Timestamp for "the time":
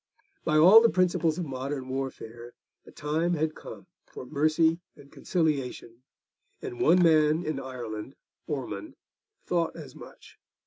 2.85-3.35